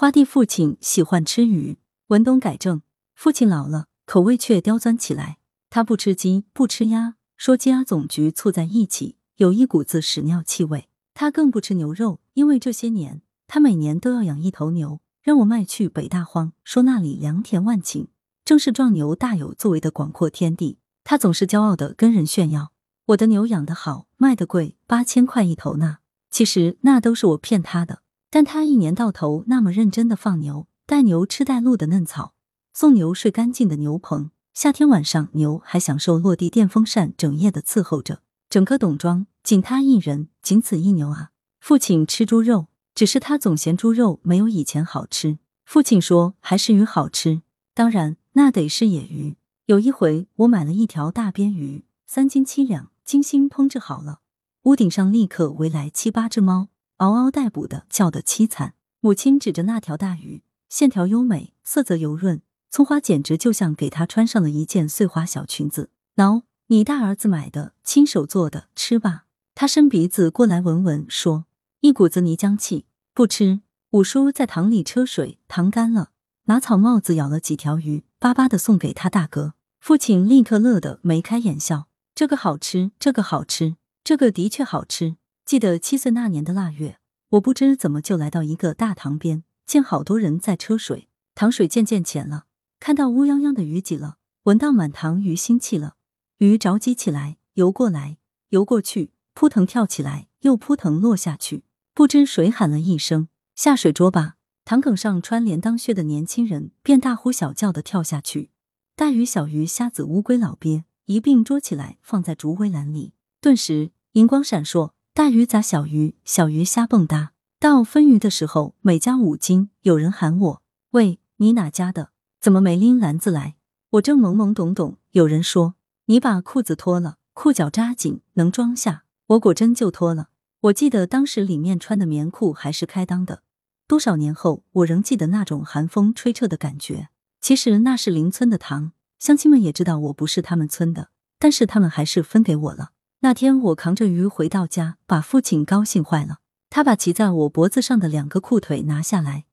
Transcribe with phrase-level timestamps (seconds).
[0.00, 1.76] 花地父亲喜欢吃鱼，
[2.06, 2.82] 文东改正。
[3.16, 5.38] 父亲老了，口味却刁钻起来。
[5.70, 10.88] 他不吃鸡，不吃鸭，说鸡鸭总局促在一起，有一股子屎尿气味。
[11.14, 18.06] 他更不吃牛肉，因为这些年他每年都要养一头牛，让我卖去北大荒，说那里良田万顷，
[18.44, 20.78] 正是壮牛大有作为的广阔天地。
[21.02, 22.70] 他总是骄傲的跟人炫耀
[23.06, 25.96] ：“我的牛养得好，卖得贵，八千块一头呢。”
[26.30, 28.02] 其实那都是我骗他的。
[28.30, 32.34] 但他一年到头那么认真的放牛，带牛吃带露的嫩草，
[32.72, 39.26] 送牛睡干净的牛棚，夏天晚上牛还享受落地电风扇整夜的伺候着，整个董庄。
[39.42, 41.30] 仅他一人，仅此一牛啊！
[41.58, 45.38] 父亲吃猪肉，只是他总嫌猪肉没有以前好吃。
[45.64, 47.40] 父亲说还是鱼好吃，
[47.72, 49.38] 当然那得是野鱼。
[49.64, 54.20] 有一回我买了一条大鳊鱼，三斤七两，精心烹制好了，
[54.64, 58.74] 屋顶上立刻围来七八只猫，嗷嗷待哺的叫得凄惨。
[59.00, 65.90] 母亲指着那条大鱼，线条优美，色泽油润，葱花简直就像给他穿上了一件碎花小裙子。
[66.16, 69.24] 喏，你大儿子买的，亲手做的，吃吧。
[69.54, 71.46] 他伸鼻子过来闻闻，说
[71.80, 73.60] ：“一股子泥浆气，不吃。”
[73.92, 76.10] 五叔在塘里车水，塘干了，
[76.44, 79.54] 拿草帽子舀了几条鱼，巴巴的送给他大哥。
[79.80, 85.16] 父亲立刻乐得眉开眼笑：“这个好吃，这个好吃，这个的确好吃。”
[85.48, 86.98] 记得七岁那年的腊月，
[87.30, 92.44] 我不知怎么就来到一个大塘边，见好多人在车水，塘水渐渐浅了，
[92.78, 95.94] 看到乌泱泱的鱼挤了，闻到满塘鱼腥气了，
[96.36, 98.18] 鱼着急起来，游过来，
[98.50, 99.12] 游过去。
[99.32, 101.64] 扑腾跳起来，又扑腾落下去。
[101.94, 104.34] 不知谁喊了一声：“下水捉吧！”
[104.66, 108.50] 塘埂上穿连裆靴的年轻人便大呼小叫的跳下去。
[108.94, 113.14] 大鱼、小鱼、虾子、乌龟、老鳖一并捉起来，放在竹围栏里。
[113.40, 117.32] 顿时银光闪烁，大鱼砸小鱼，小鱼瞎蹦哒。
[117.58, 119.70] 到分鱼的时候，每家五斤。
[119.80, 122.10] 有人喊我：“喂，你哪家的？
[122.40, 123.56] 怎么没拎篮子来？”
[123.90, 124.98] 我正懵懵懂懂。
[125.10, 125.74] 有人说
[126.06, 130.28] ：“你把裤子脱了，裤脚扎紧，能装下。”我果真就脱了。
[130.60, 133.42] 我记得当时里面穿的棉裤还是开裆的。
[133.88, 137.08] 多少年后，我仍记得那种寒风吹彻的感觉。
[137.40, 141.08] 其实那是邻村的糖，乡亲们也知道我不是他们村的，
[141.40, 142.90] 但是他们还是分给我了。
[143.20, 146.38] 那天我扛着鱼回到家，把父亲高兴坏了。
[146.70, 149.46] 他把骑在我脖子上的两个裤腿拿下来，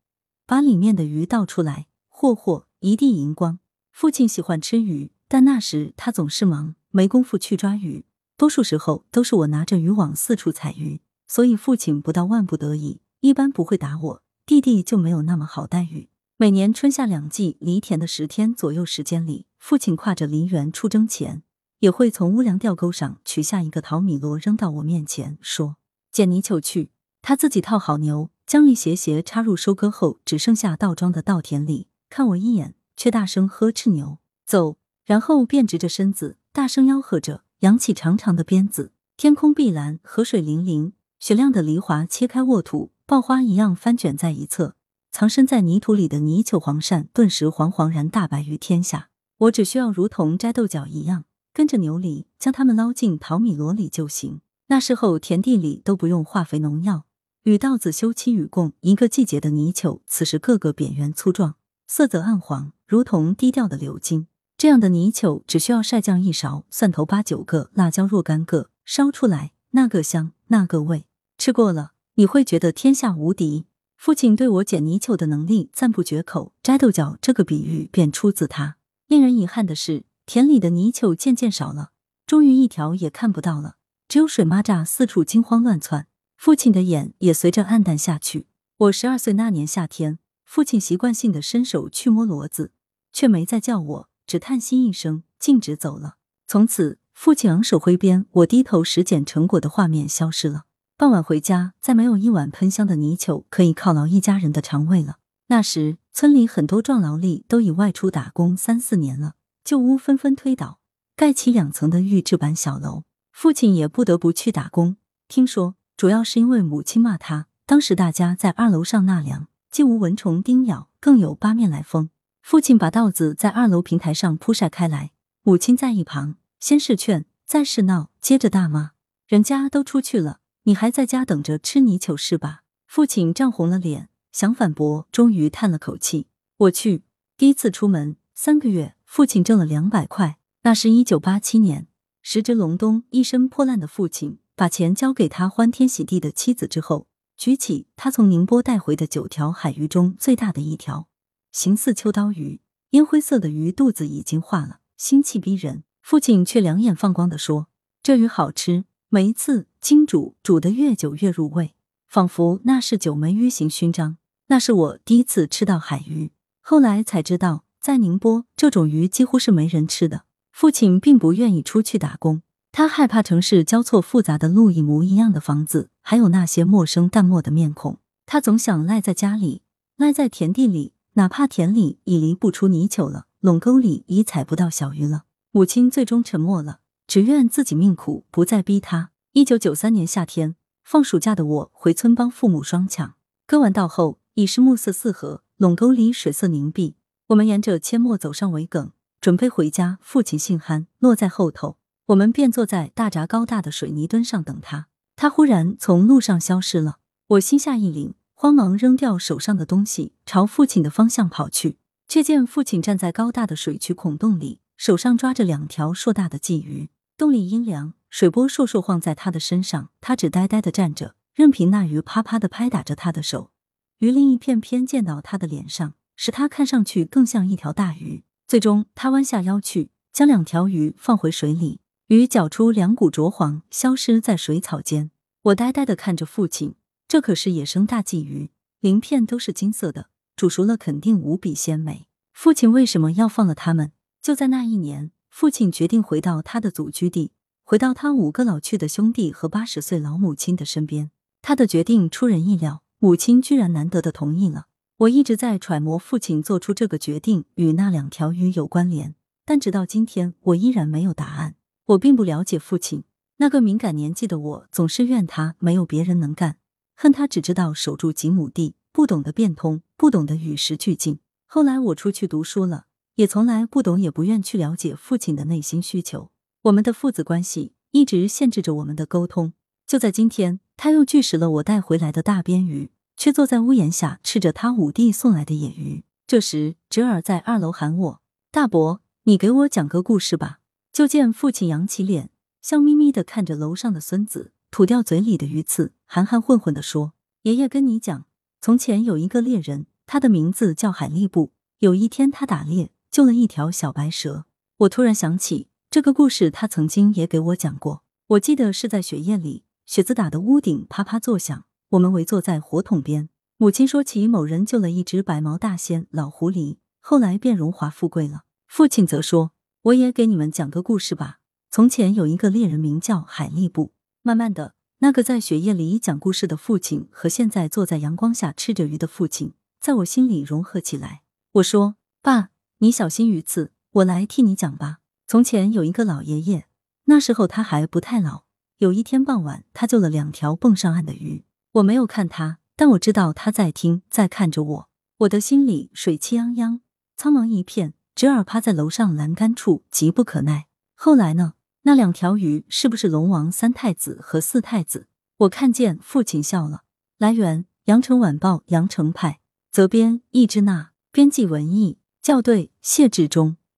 [0.46, 3.58] 把里面的鱼倒出来，嚯嚯，一地银光。
[3.92, 8.06] 父亲喜欢吃鱼，但那时他总是忙，没工夫去抓鱼。
[8.38, 14.22] 多数时候都是我拿着渔网四处采鱼，所以父亲不到万不得已，一般不会打我。
[14.46, 16.10] 弟弟就没有那么好待遇。
[16.38, 21.42] 每年春夏两季犁田的十天左右时间里，父亲挎着犁园出征前，
[21.86, 25.76] 也会从乌梁吊钩上取下一个淘米箩扔到我面前，说
[26.12, 26.90] ：“捡泥鳅去。”
[27.22, 37.44] 他自己套好牛，将一斜斜插入收割后只剩下稻庄的稻田里，看我一眼，却大声呵斥牛走，然后便直着身子大声吆喝着。
[37.60, 44.74] 扬起长长的鞭子，天空碧蓝，河水粼粼，雪亮的梨花切开沃土，爆花一样翻卷在一侧。
[45.12, 49.10] 藏身在泥土里的泥鳅黄鳝顿时惶惶然大白于天下。
[49.38, 54.42] 我只需要如同摘豆角一样，跟着牛犁将它们捞进淘米箩里就行。
[54.68, 57.06] 那时候田地里都不用化肥农药，
[57.44, 58.74] 与稻子休戚与共。
[58.82, 61.56] 一个季节的泥鳅，此时个个扁圆粗壮，
[61.88, 64.28] 色泽暗黄，如同低调的鎏金。
[64.58, 71.06] 这样的泥鳅只需要晒酱一勺，蒜头八九个，辣椒若干个，烧出来那个香，那个味，
[71.38, 73.66] 吃过了你会觉得天下无敌。
[73.96, 78.76] 父亲对我捡泥鳅的能力赞不绝口，摘豆角这个比喻便出自他。
[79.08, 81.92] 令人遗憾的是，田里的泥鳅渐渐少了，
[82.26, 83.76] 终于一条也看不到了，
[84.08, 88.48] 只有水蚂蚱四处惊慌乱窜，父亲的眼也随着暗淡下去。
[88.78, 92.72] 我十二岁那年夏天，父亲习惯性的伸手去摸骡子，
[93.14, 94.10] 却没再叫我。
[94.28, 96.16] 只叹息一声，径直走了。
[96.48, 100.64] 从此，父亲昂首挥鞭，我低头拾捡成果的画面消失了。
[100.98, 105.18] 傍晚回家，再没有一碗喷香的泥鳅可以犒劳一家人的肠胃了。
[105.48, 110.80] 那时，村里很多壮劳力都已外出打工三四年了，旧屋纷纷推倒，
[111.16, 113.02] 盖起两层的预制板小楼。
[113.32, 114.98] 父亲也不得不去打工。
[115.28, 117.48] 听说，主要是因为母亲骂他。
[117.66, 122.12] 当时大家在二楼上纳凉，既无蚊虫叮咬，更有八面来风。
[122.44, 128.92] 父亲把稻子在二楼平台上铺晒开来，母亲在一旁先是劝，再是闹，接着大骂
[129.26, 136.28] ：“人家都出去了，你还在家等着吃泥鳅是吧？”父亲涨红了脸，想反驳，终于叹了口气
[136.58, 137.02] ：“我去。”
[137.36, 140.38] 第一次出门，三个月，父亲挣了两百块。
[140.64, 141.88] 那是一九八七年，
[142.22, 147.08] 时值隆冬，一身破烂的父亲把钱交给他欢天喜地的妻子之后，
[147.38, 151.08] 举起他从宁波带回的九条海鱼中最大的一条，
[151.52, 152.62] 形似秋刀鱼，
[152.92, 155.84] 烟灰色的鱼肚子已经化了，腥气逼人。
[156.02, 157.68] 父亲却两眼放光的说
[158.02, 161.76] ：“这鱼好吃，每一次精煮，煮的越久越入味，
[162.08, 164.18] 仿佛那是九枚鱼形勋章。
[164.48, 166.32] 那是我第一次吃到海鱼，
[166.62, 172.42] 后来才知道，在宁波这种鱼几乎是没人吃的。”父亲并不愿意出去打工，
[172.72, 178.00] 他害怕城市交错复杂的路一模一样的房子，还有那些陌生淡漠的面孔。
[178.26, 179.62] 他总想赖在家里，
[179.98, 185.26] 赖在田地里，哪怕田里已犁不出泥鳅了，垄沟里已采不到小鱼了。
[185.52, 189.12] 母亲最终沉默了，只愿自己命苦，不再逼他。
[189.34, 193.14] 一九九三年夏天，放暑假的我回村帮父母双抢，
[193.46, 196.96] 割完稻后已是暮色四合，垄沟里水色凝碧。
[197.28, 198.92] 我们沿着阡陌走上苇埂。
[199.20, 201.78] 准备回家，父亲姓憨，落在后头。
[202.08, 204.88] 我们便坐在大闸高大的水泥墩上等他。
[205.16, 207.00] 他忽然从路上消失了，
[207.30, 211.80] 我心下一凛，慌忙扔掉手上的东西，朝父亲的方向跑去。
[212.08, 216.92] 却见父亲站在高大的水渠孔洞里，手上抓着两条硕大的鲫鱼。
[217.18, 223.50] 洞里阴凉，水波簌簌晃在他的身上，他只呆呆的站着，任凭那鱼啪啪的拍打着他的手。
[223.98, 228.24] 鱼鳞一片片溅到他的脸上，使他看上去更像一条大鱼。
[228.48, 235.12] 最终，他弯下腰去，将两条鱼放回水里，鱼搅出两股浊黄，消失在水草间。
[235.44, 236.76] 我呆呆的看着父亲，
[237.08, 242.08] 这可是野生大鲫鱼，鳞片都是金色的，煮熟了肯定无比鲜美。
[242.34, 243.92] 父亲为什么要放了它们？
[244.22, 247.32] 就在那一年，父亲决定回到他的祖居地，
[247.64, 251.12] 回到他五个老去的兄弟和八十岁老母亲的身边。
[251.42, 254.66] 他的决定出人意料，母亲居然难得的同意了。
[255.00, 259.14] 我一直在揣摩父亲做出这个决定与那两条鱼有关联，
[259.44, 261.56] 但直到今天，我依然没有答案。
[261.88, 263.04] 我并不了解父亲，
[263.38, 266.60] 那个敏感年纪的我，总是怨他没有别人能干，
[266.96, 271.20] 恨他只知道守住几亩地，不懂得变通，不懂得与时俱进。
[271.46, 276.32] 后来我出去读书了，也从来不懂，也不愿去了解父亲的内心需求。
[276.62, 279.52] 我们的父子关系一直限制着我们的沟通。
[279.86, 282.92] 就在今天，他又拒食了我带回来的大边鱼。
[283.18, 286.04] 却坐在屋檐下吃着他五弟送来的野鱼。
[286.28, 288.22] 这时，侄儿在二楼喊我
[288.52, 290.60] ：“大伯，你给我讲个故事吧。”
[290.92, 292.30] 就见父亲扬起脸，
[292.62, 297.14] 笑眯眯的看着楼上的孙子，吐掉嘴里的鱼刺，含含混混的说
[297.44, 298.26] ：“爷爷跟你讲，
[298.62, 301.52] 从前有一个猎人，他的名字叫海力布。
[301.80, 304.46] 有一天，他打猎救了一条小白蛇。
[304.78, 308.04] 我突然想起这个故事，他曾经也给我讲过。
[308.28, 318.42] 我记得是在雪夜里，雪子打的屋顶啪啪作响。”我们围坐在火桶边，母亲说起某人救了一只白毛大仙老狐狸，后来便荣华富贵了。
[318.68, 319.52] 父亲则说
[319.84, 321.38] ：“我也给你们讲个故事吧。
[321.70, 323.94] 从前有一个猎人，名叫海力布。”
[324.24, 331.22] 慢慢的，那个在雪夜里讲故事的父亲和现在坐在阳光下吃着鱼的父亲，在我心里融合起来。
[331.54, 332.50] 我说：“爸，
[332.80, 334.98] 你小心鱼刺，我来替你讲吧。
[335.28, 336.66] 从前有一个老爷爷，
[337.06, 338.46] 那时候他还不太老。
[338.80, 341.46] 有一天傍晚，他救了两条蹦上岸的鱼。”
[341.76, 344.90] 我没有看他，但我知道他在听，在看着我。
[345.18, 346.80] 我的心里水气泱泱，
[347.18, 347.94] 苍茫一片。
[348.16, 350.68] 侄儿趴在楼上栏杆处，急不可耐。
[350.94, 351.56] 后来呢？
[351.82, 355.08] 那两条鱼是不是龙王、三太子和四太子？
[355.40, 356.84] 我看见父亲笑了。
[357.18, 363.58] 来源：羊城晚报羊城派，责编：易之娜，编辑：文艺，校对：谢志忠。